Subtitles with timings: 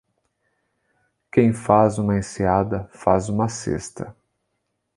[1.31, 4.17] Quem faz uma enseada, faz uma cesta.